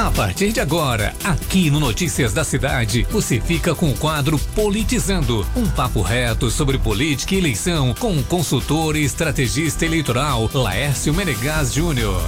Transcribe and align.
A 0.00 0.10
partir 0.10 0.50
de 0.50 0.60
agora, 0.60 1.14
aqui 1.22 1.70
no 1.70 1.78
Notícias 1.78 2.32
da 2.32 2.42
Cidade, 2.42 3.06
você 3.10 3.38
fica 3.38 3.74
com 3.74 3.90
o 3.90 3.94
quadro 3.94 4.38
Politizando, 4.54 5.46
um 5.54 5.68
papo 5.68 6.00
reto 6.00 6.50
sobre 6.50 6.78
política 6.78 7.34
e 7.34 7.38
eleição 7.38 7.92
com 7.92 8.16
o 8.16 8.24
consultor 8.24 8.96
e 8.96 9.04
estrategista 9.04 9.84
eleitoral 9.84 10.48
Laércio 10.54 11.12
Menegas 11.12 11.74
Júnior. 11.74 12.18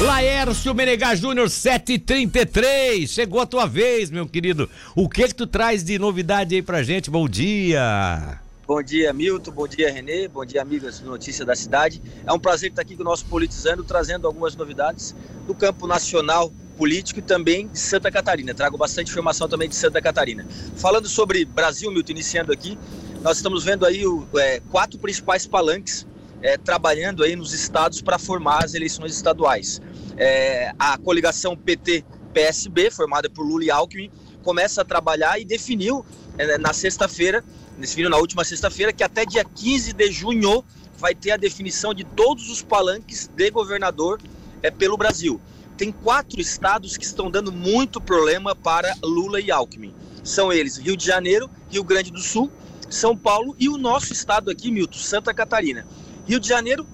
Laércio 0.00 0.74
Menegas 0.74 1.18
Júnior 1.18 1.50
733, 1.50 3.10
chegou 3.10 3.42
a 3.42 3.46
tua 3.46 3.66
vez, 3.66 4.10
meu 4.10 4.26
querido. 4.26 4.70
O 4.94 5.10
que 5.10 5.28
que 5.28 5.34
tu 5.34 5.46
traz 5.46 5.84
de 5.84 5.98
novidade 5.98 6.54
aí 6.54 6.62
pra 6.62 6.82
gente? 6.82 7.10
Bom 7.10 7.28
dia. 7.28 8.40
Bom 8.66 8.82
dia, 8.82 9.12
Milton. 9.12 9.52
Bom 9.52 9.68
dia, 9.68 9.92
Renê. 9.92 10.26
Bom 10.26 10.44
dia, 10.44 10.60
amigas 10.60 10.98
do 10.98 11.08
Notícia 11.08 11.44
da 11.44 11.54
Cidade. 11.54 12.02
É 12.26 12.32
um 12.32 12.38
prazer 12.38 12.70
estar 12.70 12.82
aqui 12.82 12.96
com 12.96 13.02
o 13.02 13.04
nosso 13.04 13.24
Politizando, 13.26 13.84
trazendo 13.84 14.26
algumas 14.26 14.56
novidades 14.56 15.14
do 15.46 15.54
campo 15.54 15.86
nacional 15.86 16.52
político 16.76 17.20
e 17.20 17.22
também 17.22 17.68
de 17.68 17.78
Santa 17.78 18.10
Catarina. 18.10 18.52
Trago 18.52 18.76
bastante 18.76 19.08
informação 19.08 19.48
também 19.48 19.68
de 19.68 19.76
Santa 19.76 20.02
Catarina. 20.02 20.44
Falando 20.74 21.08
sobre 21.08 21.44
Brasil, 21.44 21.92
Milton, 21.92 22.10
iniciando 22.10 22.52
aqui, 22.52 22.76
nós 23.22 23.36
estamos 23.36 23.62
vendo 23.62 23.86
aí 23.86 24.04
o, 24.04 24.26
é, 24.36 24.58
quatro 24.68 24.98
principais 24.98 25.46
palanques 25.46 26.04
é, 26.42 26.58
trabalhando 26.58 27.22
aí 27.22 27.36
nos 27.36 27.52
estados 27.52 28.02
para 28.02 28.18
formar 28.18 28.64
as 28.64 28.74
eleições 28.74 29.12
estaduais. 29.12 29.80
É, 30.16 30.72
a 30.76 30.98
coligação 30.98 31.56
PT-PSB, 31.56 32.90
formada 32.90 33.30
por 33.30 33.46
Lula 33.46 33.62
e 33.62 33.70
Alckmin, 33.70 34.10
começa 34.42 34.82
a 34.82 34.84
trabalhar 34.84 35.38
e 35.38 35.44
definiu 35.44 36.04
é, 36.36 36.58
na 36.58 36.72
sexta-feira 36.72 37.44
definiu 37.78 38.08
na 38.08 38.16
última 38.16 38.44
sexta-feira 38.44 38.92
que 38.92 39.04
até 39.04 39.24
dia 39.24 39.44
15 39.44 39.92
de 39.92 40.10
junho 40.10 40.64
vai 40.98 41.14
ter 41.14 41.32
a 41.32 41.36
definição 41.36 41.92
de 41.92 42.04
todos 42.04 42.50
os 42.50 42.62
palanques 42.62 43.28
de 43.28 43.50
governador 43.50 44.20
é, 44.62 44.70
pelo 44.70 44.96
Brasil. 44.96 45.40
Tem 45.76 45.92
quatro 45.92 46.40
estados 46.40 46.96
que 46.96 47.04
estão 47.04 47.30
dando 47.30 47.52
muito 47.52 48.00
problema 48.00 48.56
para 48.56 48.94
Lula 49.02 49.40
e 49.40 49.50
Alckmin. 49.50 49.94
São 50.24 50.52
eles 50.52 50.78
Rio 50.78 50.96
de 50.96 51.04
Janeiro, 51.04 51.50
Rio 51.70 51.84
Grande 51.84 52.10
do 52.10 52.20
Sul, 52.20 52.50
São 52.88 53.16
Paulo 53.16 53.54
e 53.58 53.68
o 53.68 53.76
nosso 53.76 54.12
estado 54.12 54.50
aqui, 54.50 54.70
Milton, 54.70 54.98
Santa 54.98 55.34
Catarina. 55.34 55.86
Rio 56.26 56.40
de 56.40 56.48
Janeiro, 56.48 56.86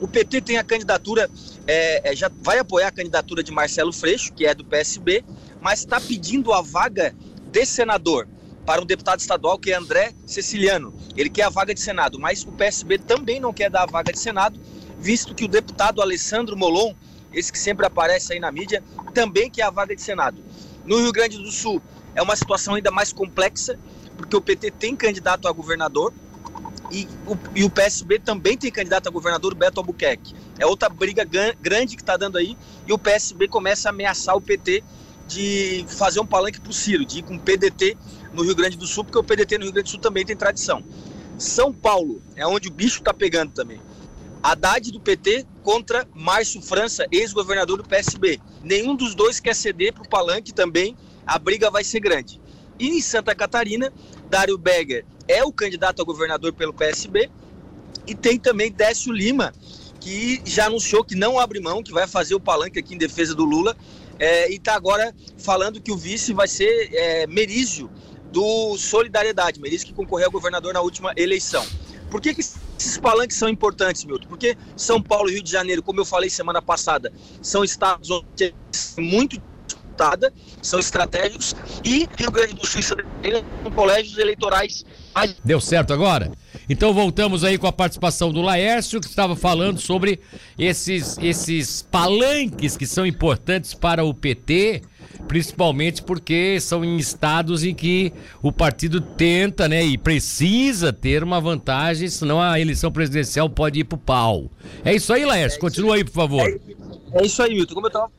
o 0.00 0.08
PT 0.08 0.40
tem 0.40 0.56
a 0.56 0.64
candidatura, 0.64 1.30
é, 1.66 2.12
é, 2.12 2.16
já 2.16 2.30
vai 2.42 2.58
apoiar 2.58 2.88
a 2.88 2.92
candidatura 2.92 3.42
de 3.42 3.52
Marcelo 3.52 3.92
Freixo, 3.92 4.32
que 4.32 4.46
é 4.46 4.54
do 4.54 4.64
PSB, 4.64 5.22
mas 5.60 5.80
está 5.80 6.00
pedindo 6.00 6.52
a 6.52 6.62
vaga 6.62 7.14
de 7.50 7.66
senador 7.66 8.26
para 8.66 8.82
um 8.82 8.84
deputado 8.84 9.20
estadual 9.20 9.58
que 9.58 9.70
é 9.70 9.76
André 9.76 10.12
Ceciliano. 10.26 10.92
Ele 11.16 11.30
quer 11.30 11.44
a 11.44 11.48
vaga 11.48 11.72
de 11.72 11.80
Senado, 11.80 12.18
mas 12.18 12.42
o 12.42 12.50
PSB 12.50 12.98
também 12.98 13.38
não 13.38 13.52
quer 13.52 13.70
dar 13.70 13.84
a 13.84 13.86
vaga 13.86 14.12
de 14.12 14.18
Senado, 14.18 14.60
visto 14.98 15.34
que 15.34 15.44
o 15.44 15.48
deputado 15.48 16.02
Alessandro 16.02 16.56
Molon, 16.56 16.92
esse 17.32 17.52
que 17.52 17.58
sempre 17.58 17.86
aparece 17.86 18.32
aí 18.32 18.40
na 18.40 18.50
mídia, 18.50 18.82
também 19.14 19.48
quer 19.48 19.62
a 19.62 19.70
vaga 19.70 19.94
de 19.94 20.02
Senado. 20.02 20.42
No 20.84 20.98
Rio 20.98 21.12
Grande 21.12 21.38
do 21.38 21.50
Sul 21.52 21.80
é 22.14 22.20
uma 22.20 22.34
situação 22.34 22.74
ainda 22.74 22.90
mais 22.90 23.12
complexa, 23.12 23.78
porque 24.16 24.36
o 24.36 24.40
PT 24.40 24.72
tem 24.72 24.96
candidato 24.96 25.46
a 25.46 25.52
governador 25.52 26.12
e 26.90 27.06
o, 27.26 27.36
e 27.54 27.64
o 27.64 27.70
PSB 27.70 28.18
também 28.18 28.56
tem 28.56 28.70
candidato 28.70 29.08
a 29.08 29.10
governador, 29.10 29.54
Beto 29.54 29.78
Albuquerque. 29.78 30.34
É 30.58 30.66
outra 30.66 30.88
briga 30.88 31.24
grande 31.24 31.94
que 31.94 32.02
está 32.02 32.16
dando 32.16 32.36
aí 32.36 32.56
e 32.86 32.92
o 32.92 32.98
PSB 32.98 33.46
começa 33.46 33.88
a 33.88 33.90
ameaçar 33.90 34.34
o 34.34 34.40
PT 34.40 34.82
de 35.26 35.84
fazer 35.88 36.20
um 36.20 36.26
palanque 36.26 36.60
para 36.60 36.70
o 36.70 36.72
Ciro, 36.72 37.04
de 37.04 37.18
ir 37.18 37.22
com 37.22 37.34
o 37.34 37.40
PDT 37.40 37.96
no 38.32 38.42
Rio 38.42 38.54
Grande 38.54 38.76
do 38.76 38.86
Sul, 38.86 39.04
porque 39.04 39.18
o 39.18 39.22
PDT 39.22 39.58
no 39.58 39.64
Rio 39.64 39.72
Grande 39.72 39.88
do 39.88 39.90
Sul 39.90 40.00
também 40.00 40.24
tem 40.24 40.36
tradição. 40.36 40.82
São 41.38 41.72
Paulo 41.72 42.22
é 42.34 42.46
onde 42.46 42.68
o 42.68 42.72
bicho 42.72 42.98
está 42.98 43.12
pegando 43.12 43.52
também. 43.52 43.80
Haddad 44.42 44.92
do 44.92 45.00
PT 45.00 45.44
contra 45.62 46.06
Márcio 46.14 46.62
França, 46.62 47.06
ex-governador 47.10 47.78
do 47.78 47.88
PSB. 47.88 48.40
Nenhum 48.62 48.94
dos 48.94 49.14
dois 49.14 49.40
quer 49.40 49.54
ceder 49.54 49.92
para 49.92 50.04
o 50.04 50.08
palanque 50.08 50.52
também, 50.52 50.96
a 51.26 51.38
briga 51.38 51.70
vai 51.70 51.82
ser 51.82 52.00
grande. 52.00 52.40
E 52.78 52.88
em 52.88 53.00
Santa 53.00 53.34
Catarina, 53.34 53.92
Dário 54.30 54.56
Berger 54.56 55.04
é 55.28 55.42
o 55.42 55.52
candidato 55.52 56.00
a 56.00 56.04
governador 56.04 56.52
pelo 56.52 56.72
PSB 56.72 57.30
e 58.06 58.14
tem 58.14 58.38
também 58.38 58.70
Décio 58.70 59.12
Lima, 59.12 59.52
que 60.00 60.40
já 60.44 60.66
anunciou 60.66 61.02
que 61.02 61.16
não 61.16 61.38
abre 61.38 61.58
mão, 61.58 61.82
que 61.82 61.92
vai 61.92 62.06
fazer 62.06 62.34
o 62.34 62.40
palanque 62.40 62.78
aqui 62.78 62.94
em 62.94 62.98
defesa 62.98 63.34
do 63.34 63.44
Lula 63.44 63.76
é, 64.18 64.50
e 64.50 64.56
está 64.56 64.74
agora 64.74 65.14
falando 65.36 65.80
que 65.80 65.90
o 65.90 65.96
vice 65.96 66.32
vai 66.32 66.48
ser 66.48 66.90
é, 66.92 67.26
Merizio, 67.26 67.90
do 68.36 68.76
Solidariedade, 68.76 69.58
Merizio 69.58 69.86
que 69.86 69.94
concorreu 69.94 70.26
a 70.26 70.30
governador 70.30 70.74
na 70.74 70.82
última 70.82 71.14
eleição. 71.16 71.64
Por 72.10 72.20
que, 72.20 72.34
que 72.34 72.42
esses 72.42 72.98
palanques 72.98 73.34
são 73.34 73.48
importantes, 73.48 74.04
Milton? 74.04 74.28
Porque 74.28 74.54
São 74.76 75.00
Paulo 75.00 75.30
e 75.30 75.32
Rio 75.32 75.42
de 75.42 75.50
Janeiro, 75.50 75.82
como 75.82 76.00
eu 76.00 76.04
falei 76.04 76.28
semana 76.28 76.60
passada, 76.60 77.10
são 77.40 77.64
estados 77.64 78.10
onde 78.10 78.44
é 78.44 78.52
muito 79.00 79.40
disputada, 79.66 80.34
são 80.60 80.78
estratégicos, 80.78 81.56
e 81.82 82.06
Rio 82.18 82.30
Grande 82.30 82.52
do 82.52 82.66
Sul 82.66 82.82
são 82.82 82.98
colégios 83.74 84.18
eleitorais. 84.18 84.84
Deu 85.42 85.58
certo 85.58 85.94
agora? 85.94 86.30
Então 86.68 86.92
voltamos 86.92 87.42
aí 87.42 87.56
com 87.56 87.66
a 87.66 87.72
participação 87.72 88.30
do 88.30 88.42
Laércio, 88.42 89.00
que 89.00 89.06
estava 89.06 89.34
falando 89.34 89.80
sobre 89.80 90.20
esses, 90.58 91.16
esses 91.22 91.80
palanques 91.80 92.76
que 92.76 92.86
são 92.86 93.06
importantes 93.06 93.72
para 93.72 94.04
o 94.04 94.12
PT, 94.12 94.82
principalmente 95.28 96.02
porque 96.02 96.58
são 96.60 96.84
em 96.84 96.96
estados 96.96 97.64
em 97.64 97.74
que 97.74 98.12
o 98.42 98.52
partido 98.52 99.00
tenta, 99.00 99.68
né, 99.68 99.84
e 99.84 99.98
precisa 99.98 100.92
ter 100.92 101.22
uma 101.22 101.40
vantagem, 101.40 102.08
senão 102.08 102.40
a 102.40 102.58
eleição 102.60 102.90
presidencial 102.90 103.48
pode 103.48 103.80
ir 103.80 103.84
pro 103.84 103.98
pau. 103.98 104.50
É 104.84 104.94
isso 104.94 105.12
aí, 105.12 105.24
Laércio, 105.24 105.58
é 105.58 105.60
continua 105.60 105.96
aí, 105.96 106.04
por 106.04 106.12
favor. 106.12 106.60
É, 107.12 107.24
isso 107.24 107.42
aí, 107.42 107.54
Milton. 107.54 107.74
Como 107.74 107.86
eu 107.86 107.88
estava 107.88 108.10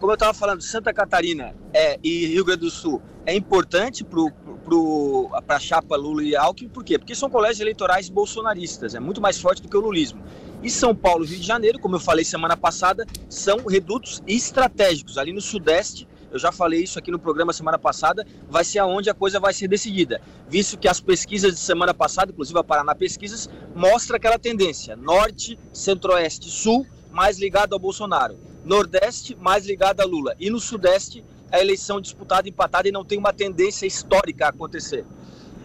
como 0.00 0.12
eu 0.12 0.14
estava 0.14 0.32
falando, 0.32 0.62
Santa 0.62 0.94
Catarina 0.94 1.54
é, 1.74 1.98
e 2.02 2.24
Rio 2.28 2.42
Grande 2.42 2.62
do 2.62 2.70
Sul 2.70 3.02
é 3.26 3.34
importante 3.36 4.02
para 4.02 5.56
a 5.56 5.60
chapa 5.60 5.94
Lula 5.94 6.24
e 6.24 6.34
Alckmin, 6.34 6.70
por 6.70 6.82
quê? 6.82 6.98
Porque 6.98 7.14
são 7.14 7.28
colégios 7.28 7.60
eleitorais 7.60 8.08
bolsonaristas, 8.08 8.94
é 8.94 9.00
muito 9.00 9.20
mais 9.20 9.38
forte 9.38 9.60
do 9.60 9.68
que 9.68 9.76
o 9.76 9.80
lulismo. 9.80 10.22
E 10.62 10.70
São 10.70 10.94
Paulo 10.94 11.24
e 11.24 11.28
Rio 11.28 11.40
de 11.40 11.46
Janeiro, 11.46 11.78
como 11.78 11.96
eu 11.96 12.00
falei 12.00 12.24
semana 12.24 12.56
passada, 12.56 13.06
são 13.28 13.58
redutos 13.66 14.22
estratégicos. 14.26 15.18
Ali 15.18 15.32
no 15.32 15.40
Sudeste, 15.40 16.08
eu 16.30 16.38
já 16.38 16.52
falei 16.52 16.82
isso 16.82 16.98
aqui 16.98 17.10
no 17.10 17.18
programa 17.18 17.52
semana 17.52 17.78
passada, 17.78 18.26
vai 18.48 18.64
ser 18.64 18.78
aonde 18.78 19.10
a 19.10 19.14
coisa 19.14 19.40
vai 19.40 19.52
ser 19.52 19.68
decidida, 19.68 20.20
visto 20.48 20.78
que 20.78 20.88
as 20.88 21.00
pesquisas 21.00 21.54
de 21.54 21.60
semana 21.60 21.92
passada, 21.92 22.30
inclusive 22.30 22.58
a 22.58 22.64
Paraná 22.64 22.94
Pesquisas, 22.94 23.48
mostra 23.74 24.16
aquela 24.16 24.38
tendência, 24.38 24.96
norte, 24.96 25.58
centro-oeste, 25.72 26.50
sul, 26.50 26.86
mais 27.10 27.38
ligado 27.38 27.72
ao 27.72 27.78
Bolsonaro. 27.78 28.38
Nordeste, 28.64 29.34
mais 29.34 29.66
ligado 29.66 30.00
a 30.00 30.04
Lula. 30.04 30.34
E 30.38 30.50
no 30.50 30.60
Sudeste, 30.60 31.24
a 31.50 31.60
eleição 31.60 32.00
disputada, 32.00 32.48
empatada 32.48 32.88
e 32.88 32.92
não 32.92 33.04
tem 33.04 33.18
uma 33.18 33.32
tendência 33.32 33.86
histórica 33.86 34.46
a 34.46 34.48
acontecer. 34.50 35.04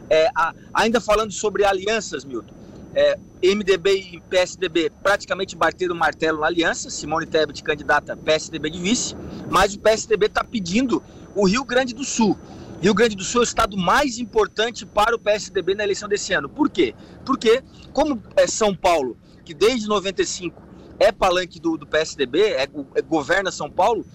É, 0.10 0.28
a, 0.36 0.54
ainda 0.74 1.00
falando 1.02 1.32
sobre 1.32 1.66
alianças, 1.66 2.24
Milton, 2.24 2.54
é, 2.94 3.18
MDB 3.54 4.10
e 4.14 4.22
PSDB 4.22 4.92
praticamente 5.04 5.56
bateram 5.56 5.94
o 5.94 5.98
martelo 5.98 6.40
na 6.40 6.48
aliança, 6.48 6.90
Simone 6.90 7.26
Tebet 7.26 7.62
candidata 7.64 8.16
PSDB 8.16 8.70
de 8.70 8.80
vice, 8.80 9.16
mas 9.50 9.76
o 9.76 9.80
PSDB 9.80 10.28
está 10.28 10.44
pedindo 10.44 11.04
o 11.36 11.46
Rio 11.46 11.64
Grande 11.64 11.94
do 11.94 12.04
Sul. 12.04 12.38
Rio 12.82 12.94
Grande 12.94 13.16
do 13.16 13.24
Sul 13.24 13.42
é 13.42 13.44
o 13.44 13.48
estado 13.48 13.78
mais 13.78 14.20
importante 14.20 14.86
para 14.86 15.16
o 15.16 15.20
PSDB 15.20 15.76
na 15.76 15.84
eleição 15.84 16.08
desse 16.08 16.34
ano. 16.34 16.50
Por 16.50 16.70
quê? 16.70 16.94
Porque, 17.26 17.64
como 17.94 18.22
é 18.36 18.48
São 18.48 18.76
Paulo, 18.76 19.18
que 19.44 19.54
desde 19.54 19.88
95 19.88 20.62
é 21.00 21.12
palanque 21.12 21.60
do, 21.60 21.78
do 21.78 21.86
PSDB, 21.86 22.42
é, 22.42 22.64
é, 22.64 23.02
governa 23.02 23.52
São 23.52 23.70
Paulo, 23.70 24.06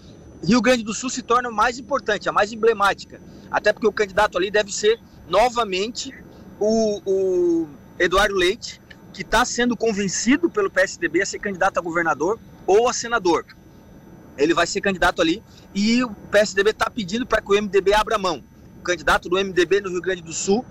Rio 0.43 0.63
Grande 0.63 0.83
do 0.83 0.95
Sul 0.95 1.11
se 1.11 1.23
torna 1.23 1.51
mais 1.51 1.79
importante, 1.79 2.29
a 2.29 2.33
mais 2.33 2.53
emblemática. 2.53 3.21
Até 3.51 3.73
porque 3.73 3.87
o 3.87 3.93
candidato 3.93 4.39
ali 4.39 4.51
deve 4.51 4.73
ser 4.73 4.99
novamente 5.29 6.15
o, 6.59 7.01
o 7.05 7.69
Eduardo 7.99 8.35
Leite, 8.35 8.81
que 9.13 9.23
está 9.23 9.45
sendo 9.45 9.77
convencido 9.77 10.49
pelo 10.49 10.71
PSDB 10.71 11.23
a 11.23 11.27
ser 11.27 11.39
candidato 11.39 11.79
a 11.79 11.83
governador 11.83 12.39
ou 12.67 12.89
a 12.89 12.93
senador. 12.93 13.45
Ele 14.39 14.55
vai 14.55 14.67
ser 14.67 14.81
candidato 14.81 15.21
ali 15.21 15.43
e 15.75 16.03
o 16.03 16.11
PSDB 16.31 16.71
está 16.71 16.89
pedindo 16.89 17.27
para 17.27 17.41
que 17.41 17.53
o 17.53 17.61
MDB 17.61 17.93
abra 17.93 18.19
mão. 18.19 18.43
O 18.79 18.83
candidato 18.83 19.29
do 19.29 19.37
MDB 19.37 19.81
no 19.81 19.91
Rio 19.91 20.01
Grande 20.01 20.23
do 20.23 20.33
Sul 20.33 20.65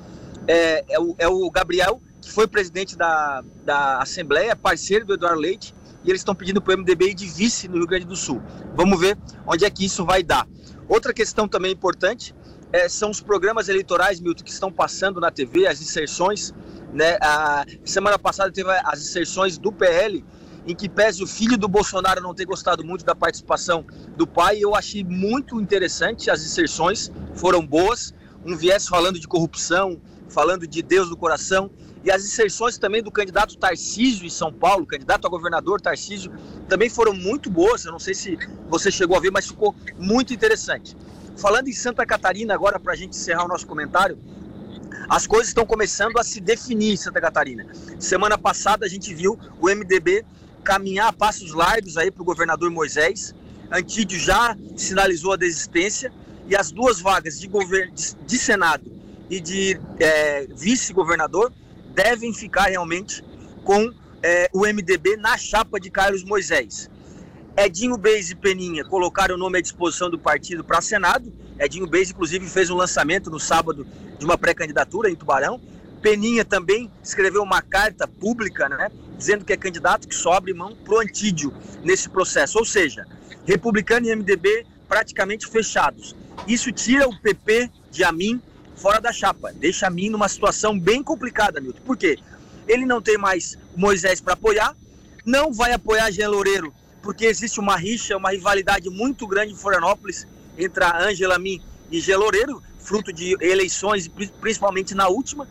é, 0.47 0.83
é, 0.89 0.99
o, 0.99 1.15
é 1.17 1.27
o 1.27 1.49
Gabriel, 1.51 2.01
que 2.21 2.31
foi 2.31 2.47
presidente 2.47 2.97
da, 2.97 3.43
da 3.63 4.01
Assembleia, 4.01 4.55
parceiro 4.55 5.05
do 5.05 5.13
Eduardo 5.13 5.39
Leite, 5.39 5.75
e 6.03 6.09
eles 6.09 6.21
estão 6.21 6.33
pedindo 6.33 6.61
para 6.61 6.75
o 6.75 6.77
MDB 6.79 7.09
ir 7.09 7.13
de 7.13 7.27
vice 7.27 7.67
no 7.67 7.77
Rio 7.77 7.87
Grande 7.87 8.05
do 8.05 8.15
Sul. 8.15 8.41
Vamos 8.73 8.99
ver 8.99 9.17
onde 9.45 9.65
é 9.65 9.69
que 9.69 9.85
isso 9.85 10.05
vai 10.05 10.23
dar. 10.23 10.47
Outra 10.87 11.13
questão 11.13 11.47
também 11.47 11.71
importante 11.71 12.33
é, 12.71 12.87
são 12.87 13.09
os 13.09 13.19
programas 13.21 13.67
eleitorais, 13.67 14.19
Milton, 14.19 14.43
que 14.43 14.51
estão 14.51 14.71
passando 14.71 15.19
na 15.19 15.31
TV, 15.31 15.67
as 15.67 15.81
inserções. 15.81 16.53
Né? 16.93 17.17
A 17.21 17.65
semana 17.83 18.17
passada 18.17 18.51
teve 18.51 18.69
as 18.83 18.99
inserções 19.01 19.57
do 19.57 19.71
PL, 19.71 20.23
em 20.67 20.75
que 20.75 20.87
pese 20.87 21.23
o 21.23 21.27
filho 21.27 21.57
do 21.57 21.67
Bolsonaro 21.67 22.21
não 22.21 22.33
ter 22.33 22.45
gostado 22.45 22.83
muito 22.83 23.03
da 23.03 23.15
participação 23.15 23.85
do 24.15 24.27
pai, 24.27 24.59
eu 24.59 24.75
achei 24.75 25.03
muito 25.03 25.59
interessante 25.59 26.29
as 26.29 26.43
inserções, 26.43 27.11
foram 27.33 27.65
boas. 27.65 28.13
Um 28.45 28.55
viés 28.55 28.87
falando 28.87 29.19
de 29.19 29.27
corrupção, 29.27 29.99
falando 30.29 30.67
de 30.67 30.81
Deus 30.81 31.09
do 31.09 31.17
coração, 31.17 31.69
E 32.01 32.09
as 32.09 32.23
inserções 32.23 32.77
também 32.77 33.03
do 33.03 33.11
candidato 33.11 33.57
Tarcísio 33.57 34.25
em 34.25 34.29
São 34.29 34.53
Paulo, 34.53 34.85
candidato 34.85 35.27
a 35.27 35.29
governador 35.29 35.81
Tarcísio, 35.81 36.31
também 36.69 36.89
foram 36.89 37.13
muito 37.13 37.49
boas. 37.49 37.83
Eu 37.83 37.91
não 37.91 37.99
sei 37.99 38.13
se 38.13 38.37
você 38.69 38.89
chegou 38.89 39.17
a 39.17 39.19
ver, 39.19 39.31
mas 39.31 39.47
ficou 39.47 39.75
muito 39.97 40.33
interessante. 40.33 40.95
Falando 41.39 41.69
em 41.69 41.73
Santa 41.73 42.05
Catarina, 42.05 42.53
agora 42.53 42.77
para 42.77 42.91
a 42.91 42.95
gente 42.97 43.11
encerrar 43.11 43.45
o 43.45 43.47
nosso 43.47 43.65
comentário, 43.65 44.19
as 45.07 45.25
coisas 45.25 45.47
estão 45.47 45.65
começando 45.65 46.17
a 46.17 46.23
se 46.23 46.41
definir 46.41 46.93
em 46.93 46.97
Santa 46.97 47.21
Catarina. 47.21 47.65
Semana 47.97 48.37
passada 48.37 48.85
a 48.85 48.89
gente 48.89 49.13
viu 49.13 49.39
o 49.61 49.69
MDB 49.69 50.25
caminhar 50.65 51.07
a 51.07 51.13
passos 51.13 51.53
largos 51.53 51.95
aí 51.95 52.11
para 52.11 52.21
o 52.21 52.25
governador 52.25 52.69
Moisés. 52.69 53.33
Antídio 53.71 54.19
já 54.19 54.57
sinalizou 54.75 55.31
a 55.31 55.37
desistência 55.37 56.11
e 56.45 56.57
as 56.57 56.71
duas 56.71 56.99
vagas 56.99 57.39
de, 57.39 57.47
govern... 57.47 57.89
de 57.91 58.37
Senado 58.37 58.91
e 59.29 59.39
de 59.39 59.79
é, 59.97 60.45
vice-governador 60.47 61.53
devem 61.93 62.33
ficar 62.33 62.65
realmente 62.65 63.23
com 63.63 63.93
é, 64.21 64.49
o 64.51 64.65
MDB 64.65 65.15
na 65.15 65.37
chapa 65.37 65.79
de 65.79 65.89
Carlos 65.89 66.23
Moisés. 66.25 66.89
Edinho 67.61 67.97
Beis 67.97 68.31
e 68.31 68.35
Peninha 68.35 68.85
colocaram 68.85 69.35
o 69.35 69.37
nome 69.37 69.57
à 69.57 69.61
disposição 69.61 70.09
do 70.09 70.17
partido 70.17 70.63
para 70.63 70.79
Senado. 70.79 71.29
Edinho 71.59 71.85
Beis, 71.85 72.09
inclusive, 72.09 72.47
fez 72.47 72.69
um 72.69 72.75
lançamento 72.77 73.29
no 73.29 73.37
sábado 73.37 73.85
de 74.17 74.23
uma 74.23 74.37
pré-candidatura 74.37 75.11
em 75.11 75.15
Tubarão. 75.15 75.59
Peninha 76.01 76.45
também 76.45 76.89
escreveu 77.03 77.43
uma 77.43 77.61
carta 77.61 78.07
pública, 78.07 78.69
né, 78.69 78.89
dizendo 79.17 79.43
que 79.43 79.51
é 79.51 79.57
candidato 79.57 80.07
que 80.07 80.15
só 80.15 80.31
abre 80.31 80.53
mão 80.53 80.73
pro 80.73 81.01
Antídio 81.01 81.53
nesse 81.83 82.07
processo. 82.07 82.57
Ou 82.57 82.63
seja, 82.63 83.05
republicano 83.45 84.07
e 84.07 84.15
MDB 84.15 84.65
praticamente 84.87 85.45
fechados. 85.45 86.15
Isso 86.47 86.71
tira 86.71 87.09
o 87.09 87.21
PP 87.21 87.69
de 87.91 88.05
Amin 88.05 88.41
fora 88.73 89.01
da 89.01 89.11
chapa, 89.11 89.51
deixa 89.51 89.85
Amin 89.85 90.09
numa 90.09 90.29
situação 90.29 90.79
bem 90.79 91.03
complicada, 91.03 91.59
Milton. 91.59 91.81
Por 91.81 91.97
quê? 91.97 92.17
Ele 92.65 92.85
não 92.85 93.01
tem 93.01 93.17
mais 93.17 93.57
Moisés 93.75 94.21
para 94.21 94.31
apoiar, 94.31 94.73
não 95.25 95.51
vai 95.51 95.73
apoiar 95.73 96.09
Jean 96.09 96.29
Loureiro, 96.29 96.73
porque 97.01 97.25
existe 97.25 97.59
uma 97.59 97.75
rixa, 97.75 98.17
uma 98.17 98.31
rivalidade 98.31 98.89
muito 98.89 99.27
grande 99.27 99.53
em 99.53 99.55
Florianópolis 99.55 100.27
entre 100.57 100.83
a 100.83 101.07
Ângela 101.07 101.39
Min 101.39 101.61
e 101.91 101.99
Jean 101.99 102.17
Loureiro, 102.17 102.61
fruto 102.79 103.13
de 103.13 103.37
eleições, 103.41 104.09
principalmente 104.41 104.93
na 104.93 105.07
última. 105.07 105.47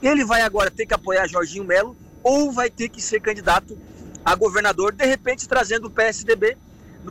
Ele 0.00 0.24
vai 0.24 0.42
agora 0.42 0.70
ter 0.70 0.86
que 0.86 0.94
apoiar 0.94 1.26
Jorginho 1.26 1.64
Melo 1.64 1.96
ou 2.22 2.52
vai 2.52 2.70
ter 2.70 2.88
que 2.88 3.00
ser 3.00 3.20
candidato 3.20 3.76
a 4.24 4.34
governador, 4.34 4.92
de 4.92 5.04
repente 5.04 5.48
trazendo 5.48 5.86
o 5.86 5.90
PSDB 5.90 6.56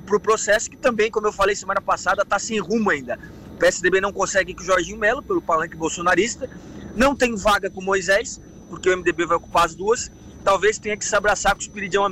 para 0.05 0.15
o 0.15 0.19
processo, 0.19 0.69
que 0.69 0.77
também, 0.77 1.11
como 1.11 1.27
eu 1.27 1.33
falei 1.33 1.55
semana 1.55 1.81
passada, 1.81 2.21
está 2.21 2.39
sem 2.39 2.59
rumo 2.59 2.89
ainda. 2.89 3.19
O 3.53 3.57
PSDB 3.57 3.99
não 3.99 4.13
consegue 4.13 4.53
com 4.53 4.61
o 4.61 4.65
Jorginho 4.65 4.97
Melo, 4.97 5.21
pelo 5.21 5.41
palanque 5.41 5.75
bolsonarista, 5.75 6.49
não 6.95 7.15
tem 7.15 7.35
vaga 7.35 7.69
com 7.69 7.81
Moisés, 7.81 8.39
porque 8.69 8.89
o 8.89 8.97
MDB 8.97 9.25
vai 9.25 9.38
ocupar 9.38 9.65
as 9.65 9.75
duas, 9.75 10.09
talvez 10.43 10.79
tenha 10.79 10.95
que 10.95 11.05
se 11.05 11.15
abraçar 11.15 11.53
com 11.53 11.59
o 11.59 11.61
Espiridião 11.61 12.05
a 12.05 12.09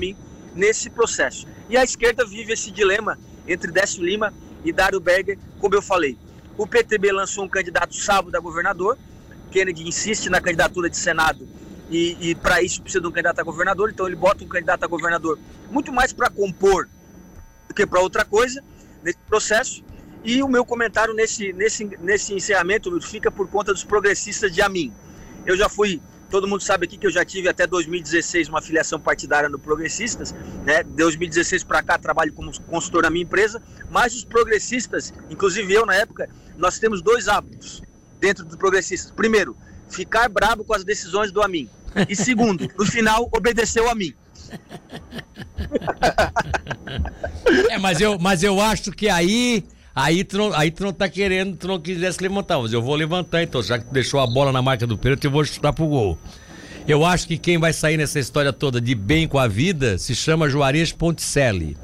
nesse 0.59 0.89
processo. 0.89 1.47
E 1.69 1.77
a 1.77 1.83
esquerda 1.83 2.25
vive 2.25 2.53
esse 2.53 2.69
dilema 2.69 3.17
entre 3.47 3.71
Décio 3.71 4.03
Lima 4.03 4.33
e 4.63 4.73
Dário 4.73 4.99
Berger, 4.99 5.39
como 5.57 5.73
eu 5.73 5.81
falei. 5.81 6.17
O 6.57 6.67
PTB 6.67 7.13
lançou 7.13 7.45
um 7.45 7.49
candidato 7.49 7.95
sábado 7.95 8.35
a 8.35 8.39
governador, 8.39 8.97
Kennedy 9.49 9.87
insiste 9.87 10.29
na 10.29 10.41
candidatura 10.41 10.89
de 10.89 10.97
Senado 10.97 11.47
e, 11.89 12.17
e 12.19 12.35
para 12.35 12.61
isso 12.61 12.81
precisa 12.81 13.01
de 13.01 13.07
um 13.07 13.11
candidato 13.11 13.39
a 13.39 13.43
governador, 13.43 13.89
então 13.89 14.05
ele 14.05 14.15
bota 14.15 14.43
um 14.43 14.47
candidato 14.47 14.83
a 14.83 14.87
governador 14.87 15.39
muito 15.71 15.91
mais 15.91 16.11
para 16.11 16.29
compor 16.29 16.87
do 17.67 17.73
que 17.73 17.85
para 17.85 18.01
outra 18.01 18.25
coisa 18.25 18.61
nesse 19.01 19.19
processo. 19.27 19.83
E 20.23 20.43
o 20.43 20.49
meu 20.49 20.65
comentário 20.65 21.13
nesse, 21.13 21.53
nesse, 21.53 21.85
nesse 22.01 22.33
encerramento 22.33 22.99
fica 23.01 23.31
por 23.31 23.47
conta 23.47 23.71
dos 23.71 23.85
progressistas 23.85 24.53
de 24.53 24.61
Amin. 24.61 24.93
Eu 25.45 25.55
já 25.55 25.69
fui, 25.69 26.01
todo 26.29 26.47
mundo 26.47 26.61
sabe 26.61 26.85
aqui 26.85 26.97
que 26.97 27.07
eu 27.07 27.11
já 27.11 27.25
tive 27.25 27.49
até 27.49 27.65
2016 27.65 28.49
uma 28.49 28.61
filiação 28.61 28.99
partidária 28.99 29.49
no 29.49 29.59
Progressistas, 29.59 30.33
né? 30.65 30.83
De 30.83 30.91
2016 30.91 31.63
para 31.63 31.81
cá 31.81 31.97
trabalho 31.97 32.31
como 32.33 32.51
consultor 32.63 33.03
na 33.03 33.09
minha 33.09 33.23
empresa, 33.23 33.61
mas 33.89 34.15
os 34.15 34.23
progressistas, 34.23 35.13
inclusive 35.29 35.73
eu 35.73 35.85
na 35.85 35.95
época, 35.95 36.29
nós 36.57 36.79
temos 36.79 37.01
dois 37.01 37.27
hábitos 37.27 37.81
dentro 38.19 38.45
dos 38.45 38.55
progressistas. 38.55 39.11
Primeiro, 39.11 39.55
ficar 39.89 40.29
bravo 40.29 40.63
com 40.63 40.73
as 40.73 40.83
decisões 40.83 41.31
do 41.31 41.41
Amin. 41.41 41.69
E 42.07 42.15
segundo, 42.15 42.69
no 42.77 42.85
final, 42.85 43.29
obedeceu 43.33 43.89
a 43.89 43.95
mim. 43.95 44.13
É, 47.69 47.77
mas 47.77 47.99
eu, 47.99 48.17
mas 48.19 48.43
eu 48.43 48.59
acho 48.61 48.91
que 48.91 49.09
aí. 49.09 49.63
Aí 50.01 50.23
tu, 50.23 50.37
não, 50.37 50.53
aí 50.53 50.71
tu 50.71 50.83
não 50.83 50.93
tá 50.93 51.09
querendo, 51.09 51.57
tu 51.57 51.67
não 51.67 51.77
quisesse 51.77 52.23
levantar, 52.23 52.57
mas 52.57 52.71
eu 52.71 52.81
vou 52.81 52.95
levantar 52.95 53.43
então, 53.43 53.61
já 53.61 53.77
que 53.77 53.85
tu 53.85 53.91
deixou 53.91 54.21
a 54.21 54.25
bola 54.25 54.49
na 54.49 54.61
marca 54.61 54.87
do 54.87 54.97
pênalti, 54.97 55.25
eu 55.25 55.31
vou 55.31 55.43
chutar 55.43 55.73
pro 55.73 55.87
gol. 55.87 56.17
Eu 56.87 57.05
acho 57.05 57.27
que 57.27 57.37
quem 57.37 57.57
vai 57.57 57.73
sair 57.73 57.97
nessa 57.97 58.17
história 58.17 58.53
toda 58.53 58.79
de 58.79 58.95
bem 58.95 59.27
com 59.27 59.37
a 59.37 59.45
vida 59.45 59.97
se 59.97 60.15
chama 60.15 60.49
Juarez 60.49 60.93
Ponticelli, 60.93 61.75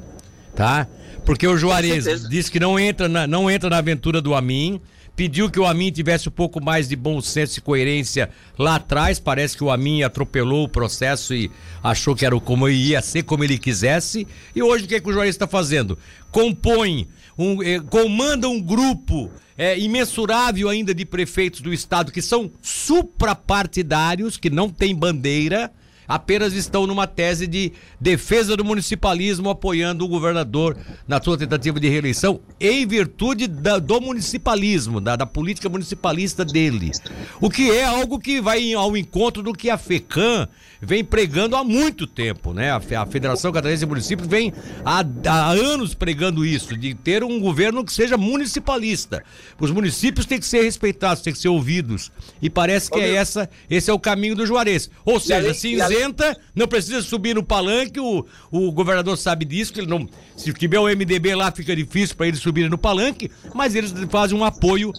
tá? 0.54 0.88
Porque 1.26 1.46
o 1.46 1.58
Juarez 1.58 2.26
disse 2.26 2.50
que 2.50 2.58
não 2.58 2.78
entra 2.78 3.06
na, 3.06 3.26
não 3.26 3.50
entra 3.50 3.68
na 3.68 3.76
aventura 3.76 4.22
do 4.22 4.34
Amin, 4.34 4.80
pediu 5.16 5.50
que 5.50 5.58
o 5.58 5.64
Amin 5.64 5.90
tivesse 5.90 6.28
um 6.28 6.32
pouco 6.32 6.62
mais 6.62 6.88
de 6.88 6.94
bom 6.94 7.20
senso 7.22 7.58
e 7.58 7.62
coerência 7.62 8.30
lá 8.58 8.76
atrás. 8.76 9.18
Parece 9.18 9.56
que 9.56 9.64
o 9.64 9.70
Amin 9.70 10.02
atropelou 10.02 10.64
o 10.64 10.68
processo 10.68 11.34
e 11.34 11.50
achou 11.82 12.14
que 12.14 12.26
era 12.26 12.38
como 12.38 12.68
ia 12.68 13.00
ser, 13.00 13.22
como 13.22 13.42
ele 13.42 13.58
quisesse. 13.58 14.26
E 14.54 14.62
hoje 14.62 14.84
o 14.84 14.88
que, 14.88 14.96
é 14.96 15.00
que 15.00 15.08
o 15.08 15.12
Juarez 15.12 15.34
está 15.34 15.46
fazendo? 15.46 15.98
Compõe, 16.30 17.08
um, 17.38 17.62
eh, 17.62 17.80
comanda 17.80 18.46
um 18.46 18.60
grupo 18.60 19.30
é, 19.56 19.78
imensurável 19.78 20.68
ainda 20.68 20.94
de 20.94 21.06
prefeitos 21.06 21.62
do 21.62 21.72
estado 21.72 22.12
que 22.12 22.20
são 22.20 22.50
suprapartidários, 22.60 24.36
que 24.36 24.50
não 24.50 24.68
tem 24.68 24.94
bandeira 24.94 25.72
apenas 26.06 26.52
estão 26.52 26.86
numa 26.86 27.06
tese 27.06 27.46
de 27.46 27.72
defesa 28.00 28.56
do 28.56 28.64
municipalismo, 28.64 29.50
apoiando 29.50 30.04
o 30.04 30.08
governador 30.08 30.76
na 31.06 31.20
sua 31.22 31.38
tentativa 31.38 31.80
de 31.80 31.88
reeleição, 31.88 32.40
em 32.60 32.86
virtude 32.86 33.46
da, 33.46 33.78
do 33.78 34.00
municipalismo, 34.00 35.00
da, 35.00 35.16
da, 35.16 35.26
política 35.26 35.68
municipalista 35.68 36.44
dele. 36.44 36.90
O 37.40 37.50
que 37.50 37.70
é 37.70 37.84
algo 37.84 38.18
que 38.18 38.40
vai 38.40 38.72
ao 38.74 38.96
encontro 38.96 39.42
do 39.42 39.52
que 39.52 39.70
a 39.70 39.78
FECAM 39.78 40.48
vem 40.80 41.04
pregando 41.04 41.56
há 41.56 41.64
muito 41.64 42.06
tempo, 42.06 42.52
né? 42.52 42.70
A, 42.70 42.76
a 42.76 43.06
Federação 43.06 43.52
Catarinense 43.52 43.80
de 43.80 43.86
Municípios 43.86 44.28
vem 44.28 44.52
há, 44.84 45.04
há 45.26 45.50
anos 45.50 45.94
pregando 45.94 46.44
isso, 46.44 46.76
de 46.76 46.94
ter 46.94 47.24
um 47.24 47.40
governo 47.40 47.84
que 47.84 47.92
seja 47.92 48.16
municipalista. 48.16 49.22
Os 49.58 49.70
municípios 49.70 50.26
têm 50.26 50.38
que 50.38 50.46
ser 50.46 50.62
respeitados, 50.62 51.22
têm 51.22 51.32
que 51.32 51.38
ser 51.38 51.48
ouvidos. 51.48 52.12
E 52.40 52.50
parece 52.50 52.90
que 52.90 53.00
é 53.00 53.14
essa, 53.14 53.48
esse 53.68 53.90
é 53.90 53.94
o 53.94 53.98
caminho 53.98 54.34
do 54.34 54.46
Juarez. 54.46 54.90
Ou 55.04 55.18
seja, 55.18 55.54
não 56.54 56.68
precisa 56.68 57.02
subir 57.02 57.34
no 57.34 57.42
palanque, 57.42 58.00
o, 58.00 58.26
o 58.50 58.72
governador 58.72 59.16
sabe 59.16 59.44
disso, 59.44 59.72
que 59.72 59.80
ele 59.80 59.86
não. 59.86 60.08
Se 60.36 60.52
tiver 60.52 60.78
o 60.78 60.84
MDB 60.84 61.34
lá, 61.34 61.50
fica 61.50 61.74
difícil 61.74 62.16
para 62.16 62.28
eles 62.28 62.40
subirem 62.40 62.70
no 62.70 62.78
palanque, 62.78 63.30
mas 63.54 63.74
eles 63.74 63.92
fazem 64.10 64.38
um 64.38 64.44
apoio 64.44 64.92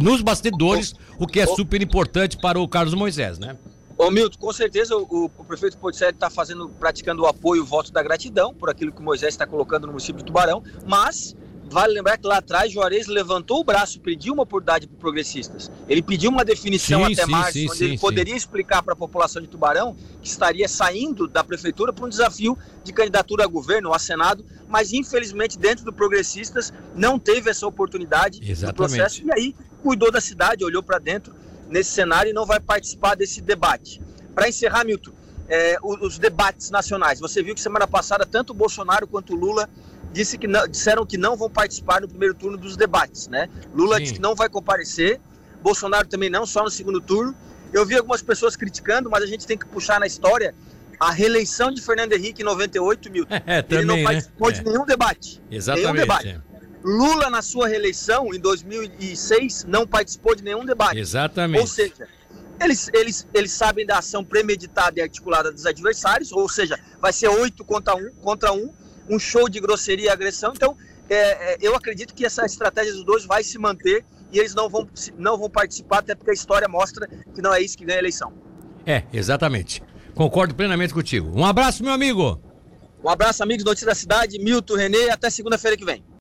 nos 0.00 0.20
bastidores, 0.22 0.94
o 1.18 1.26
que 1.26 1.40
é 1.40 1.46
super 1.46 1.80
importante 1.82 2.36
para 2.38 2.58
o 2.58 2.68
Carlos 2.68 2.94
Moisés, 2.94 3.38
né? 3.38 3.56
Ô 3.96 4.10
Milton, 4.10 4.38
com 4.38 4.52
certeza 4.52 4.96
o, 4.96 5.30
o 5.36 5.44
prefeito 5.44 5.78
Ponticelli 5.78 6.12
está 6.12 6.28
fazendo, 6.28 6.68
praticando 6.68 7.22
o 7.22 7.26
apoio, 7.26 7.62
o 7.62 7.66
voto 7.66 7.92
da 7.92 8.02
gratidão 8.02 8.52
por 8.52 8.68
aquilo 8.68 8.90
que 8.90 9.00
o 9.00 9.04
Moisés 9.04 9.32
está 9.32 9.46
colocando 9.46 9.82
no 9.86 9.92
município 9.92 10.18
de 10.18 10.24
Tubarão, 10.24 10.62
mas 10.84 11.36
vale 11.72 11.94
lembrar 11.94 12.18
que 12.18 12.26
lá 12.26 12.36
atrás 12.36 12.70
Juarez 12.70 13.06
levantou 13.06 13.60
o 13.60 13.64
braço, 13.64 13.98
pediu 14.00 14.34
uma 14.34 14.42
oportunidade 14.42 14.86
para 14.86 14.98
progressistas. 14.98 15.70
Ele 15.88 16.02
pediu 16.02 16.30
uma 16.30 16.44
definição 16.44 17.06
sim, 17.06 17.12
até 17.12 17.24
sim, 17.24 17.30
março, 17.30 17.52
sim, 17.52 17.68
onde 17.70 17.84
ele 17.84 17.98
poderia 17.98 18.36
explicar 18.36 18.82
para 18.82 18.92
a 18.92 18.96
população 18.96 19.40
de 19.40 19.48
Tubarão 19.48 19.96
que 20.20 20.28
estaria 20.28 20.68
saindo 20.68 21.26
da 21.26 21.42
prefeitura 21.42 21.92
para 21.92 22.04
um 22.04 22.08
desafio 22.08 22.56
de 22.84 22.92
candidatura 22.92 23.44
a 23.44 23.46
governo 23.46 23.88
ou 23.88 23.94
a 23.94 23.98
Senado, 23.98 24.44
mas 24.68 24.92
infelizmente 24.92 25.58
dentro 25.58 25.84
do 25.84 25.92
progressistas 25.92 26.72
não 26.94 27.18
teve 27.18 27.50
essa 27.50 27.66
oportunidade 27.66 28.38
Exatamente. 28.42 28.66
no 28.66 28.74
processo 28.74 29.26
e 29.26 29.32
aí 29.32 29.54
cuidou 29.82 30.12
da 30.12 30.20
cidade, 30.20 30.64
olhou 30.64 30.82
para 30.82 30.98
dentro 30.98 31.34
nesse 31.68 31.90
cenário 31.90 32.30
e 32.30 32.32
não 32.32 32.46
vai 32.46 32.60
participar 32.60 33.16
desse 33.16 33.40
debate. 33.40 34.00
Para 34.34 34.48
encerrar, 34.48 34.84
Milton, 34.84 35.12
é, 35.48 35.76
os, 35.82 36.18
debates 36.18 36.70
nacionais. 36.70 37.20
Você 37.20 37.42
viu 37.42 37.54
que 37.54 37.60
semana 37.60 37.86
passada 37.86 38.24
tanto 38.24 38.50
o 38.50 38.54
Bolsonaro 38.54 39.06
quanto 39.06 39.34
o 39.34 39.36
Lula 39.36 39.68
disse 40.12 40.36
que 40.38 40.46
não, 40.46 40.66
disseram 40.68 41.06
que 41.06 41.16
não 41.16 41.36
vão 41.36 41.48
participar 41.48 42.00
no 42.00 42.08
primeiro 42.08 42.34
turno 42.34 42.56
dos 42.56 42.76
debates, 42.76 43.28
né? 43.28 43.48
Lula 43.74 43.96
Sim. 43.96 44.02
disse 44.02 44.14
que 44.14 44.20
não 44.20 44.34
vai 44.34 44.48
comparecer, 44.48 45.20
Bolsonaro 45.62 46.06
também 46.06 46.28
não, 46.28 46.44
só 46.44 46.62
no 46.62 46.70
segundo 46.70 47.00
turno. 47.00 47.34
Eu 47.72 47.86
vi 47.86 47.96
algumas 47.96 48.20
pessoas 48.20 48.54
criticando, 48.54 49.08
mas 49.08 49.22
a 49.22 49.26
gente 49.26 49.46
tem 49.46 49.56
que 49.56 49.66
puxar 49.66 49.98
na 49.98 50.06
história 50.06 50.54
a 51.00 51.10
reeleição 51.10 51.72
de 51.72 51.80
Fernando 51.80 52.12
Henrique 52.12 52.42
em 52.42 52.44
98, 52.44 53.10
Milton. 53.10 53.34
É, 53.46 53.62
também, 53.62 53.78
Ele 53.78 53.86
não 53.86 53.96
né? 53.96 54.04
participou 54.04 54.50
é. 54.50 54.52
de 54.52 54.64
nenhum 54.64 54.84
debate. 54.84 55.42
Exatamente. 55.50 55.84
Nenhum 55.84 55.96
debate. 55.96 56.28
É. 56.28 56.40
Lula, 56.84 57.30
na 57.30 57.42
sua 57.42 57.68
reeleição, 57.68 58.34
em 58.34 58.40
2006, 58.40 59.64
não 59.68 59.86
participou 59.86 60.34
de 60.34 60.42
nenhum 60.42 60.64
debate. 60.64 60.98
Exatamente. 60.98 61.60
Ou 61.60 61.66
seja, 61.66 62.08
eles, 62.60 62.90
eles, 62.92 63.26
eles 63.32 63.52
sabem 63.52 63.86
da 63.86 63.98
ação 63.98 64.24
premeditada 64.24 64.98
e 64.98 65.02
articulada 65.02 65.50
dos 65.52 65.64
adversários, 65.64 66.32
ou 66.32 66.48
seja, 66.48 66.78
vai 67.00 67.12
ser 67.12 67.28
oito 67.28 67.64
contra 67.64 67.94
um, 67.94 68.10
contra 68.20 68.52
um, 68.52 68.72
um 69.08 69.18
show 69.18 69.48
de 69.48 69.60
grosseria 69.60 70.06
e 70.06 70.08
agressão. 70.08 70.52
Então, 70.54 70.76
é, 71.08 71.54
é, 71.54 71.58
eu 71.60 71.74
acredito 71.74 72.14
que 72.14 72.24
essa 72.24 72.44
estratégia 72.44 72.92
dos 72.92 73.04
dois 73.04 73.24
vai 73.24 73.42
se 73.42 73.58
manter 73.58 74.04
e 74.32 74.38
eles 74.38 74.54
não 74.54 74.68
vão, 74.68 74.88
não 75.18 75.36
vão 75.36 75.50
participar, 75.50 75.98
até 75.98 76.14
porque 76.14 76.30
a 76.30 76.34
história 76.34 76.68
mostra 76.68 77.08
que 77.34 77.42
não 77.42 77.52
é 77.52 77.60
isso 77.60 77.76
que 77.76 77.84
ganha 77.84 77.98
a 77.98 78.00
eleição. 78.00 78.32
É, 78.86 79.04
exatamente. 79.12 79.82
Concordo 80.14 80.54
plenamente 80.54 80.92
contigo. 80.92 81.30
Um 81.38 81.44
abraço, 81.44 81.82
meu 81.82 81.92
amigo. 81.92 82.40
Um 83.04 83.08
abraço, 83.08 83.42
amigos 83.42 83.64
do 83.64 83.68
Notícia 83.68 83.86
da 83.86 83.94
Cidade, 83.94 84.38
Milton, 84.38 84.76
Renê, 84.76 85.10
até 85.10 85.28
segunda-feira 85.28 85.76
que 85.76 85.84
vem. 85.84 86.04